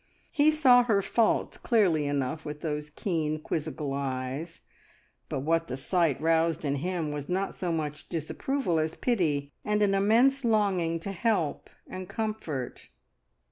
[0.31, 4.61] He saw her faults clearly enough with those keen, quizzical eyes;
[5.29, 9.79] but what the sight roused in him was not so much disapproval as pity, and
[9.83, 12.89] an immense longing to help and comfort.